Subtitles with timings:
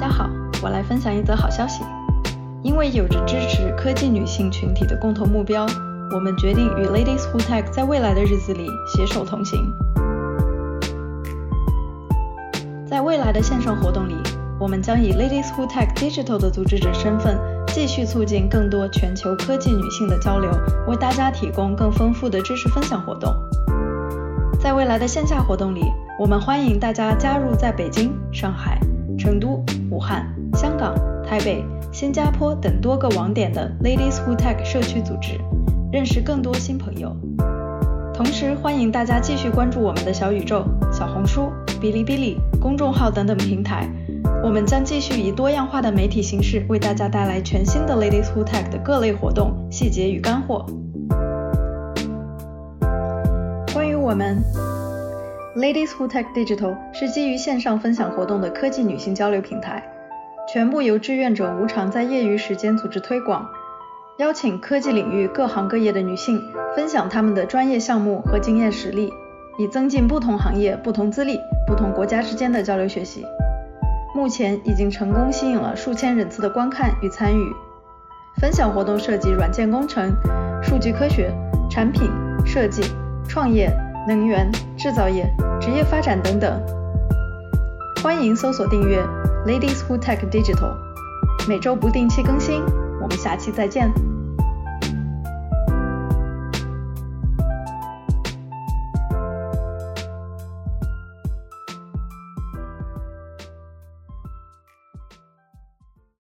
[0.00, 0.30] 大家好，
[0.62, 1.82] 我来分享一则好消息。
[2.62, 5.66] 因为有着支持科技女性群体的共同目标，
[6.14, 9.58] 我们决定与 Ladies Who Tech 在未来的日子里携手同行。
[12.86, 14.14] 在未来的线上活动里，
[14.60, 17.36] 我们将以 Ladies Who Tech Digital 的组织者身份，
[17.66, 20.48] 继续促进更多全球科技女性的交流，
[20.86, 23.34] 为大家提供更丰富的知识分享活动。
[24.60, 25.82] 在未来的线下活动里，
[26.20, 28.78] 我们欢迎大家加入在北京、上海、
[29.18, 30.94] 成都、武汉、香港、
[31.26, 35.38] 台北、新加坡等多个网点的 Ladies Who Tech 社区组织，
[35.92, 37.14] 认识更多新朋友。
[38.14, 41.50] 同时，欢迎大家继续关注我们的小宇宙、小红书、
[41.80, 43.88] 哔哩哔哩公众号等等平台，
[44.42, 50.64] 我们将继续以多样化的媒体形式，为大家带来全新的 Ladies Who Tech 的各类活动细节与干货。
[53.74, 54.77] 关于我们。
[55.58, 59.82] Ladies Who Tech Digital 是基于线上分享活动的科技女性交流平台，
[60.46, 63.44] 全部由志愿者无偿在业余时间组织推广，
[64.18, 66.40] 邀请科技领域各行各业的女性
[66.76, 69.12] 分享她们的专业项目和经验实例，
[69.58, 73.24] 以增进不同行业、不同资历、不同国家之间的交流学习。
[74.14, 77.52] 目前已经成功吸引了数千人次的观看与参与。
[78.40, 80.12] 分享活动涉及软件工程、
[80.62, 81.32] 数据科学、
[81.68, 82.08] 产品
[82.46, 82.80] 设计、
[83.28, 83.68] 创业。
[84.06, 85.30] 能源、制造业、
[85.68, 86.58] 职业发展等等。
[88.02, 89.02] 欢迎搜索订阅
[89.46, 90.74] Ladies Who Tech Digital，
[91.46, 92.62] 每周不定期更新。
[93.02, 93.92] 我们下期再见。